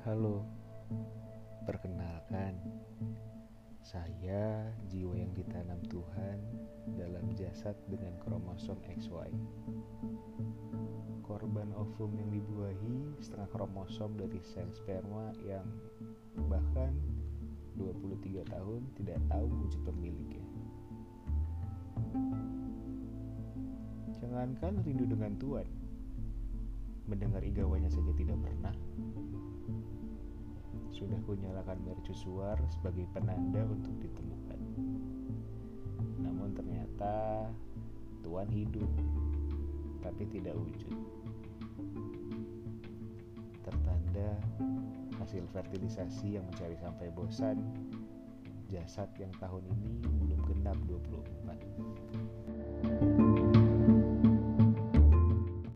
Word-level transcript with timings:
Halo, 0.00 0.48
perkenalkan, 1.68 2.56
saya 3.84 4.64
jiwa 4.88 5.12
yang 5.12 5.28
ditanam 5.36 5.76
Tuhan 5.92 6.40
dalam 6.96 7.36
jasad 7.36 7.76
dengan 7.84 8.16
kromosom 8.24 8.80
XY. 8.88 9.28
Korban 11.20 11.76
ovum 11.76 12.16
yang 12.16 12.32
dibuahi 12.32 13.20
setengah 13.20 13.52
kromosom 13.52 14.16
dari 14.16 14.40
sel 14.40 14.72
sperma 14.72 15.36
yang 15.44 15.68
bahkan 16.48 16.96
23 17.76 18.40
tahun 18.48 18.80
tidak 18.96 19.20
tahu 19.28 19.52
wujud 19.52 19.84
pemiliknya. 19.84 20.48
Jangankan 24.16 24.80
rindu 24.80 25.04
dengan 25.04 25.36
Tuhan, 25.36 25.68
mendengar 27.04 27.44
igawanya 27.44 27.92
saja 27.92 28.16
tidak 28.16 28.40
pernah. 28.40 28.72
Sudah 31.00 31.16
kunyalakan 31.24 31.80
mercusuar 31.80 32.60
sebagai 32.68 33.08
penanda 33.16 33.64
untuk 33.64 33.96
ditemukan. 34.04 34.60
Namun 36.20 36.52
ternyata 36.52 37.48
Tuhan 38.20 38.52
hidup, 38.52 38.92
tapi 40.04 40.28
tidak 40.28 40.60
wujud. 40.60 40.92
Tertanda 43.64 44.36
hasil 45.24 45.48
fertilisasi 45.56 46.36
yang 46.36 46.44
mencari 46.44 46.76
sampai 46.76 47.08
bosan, 47.16 47.64
jasad 48.68 49.08
yang 49.16 49.32
tahun 49.40 49.64
ini 49.72 50.04
belum 50.04 50.40
genap 50.49 50.49
24. 50.49 50.49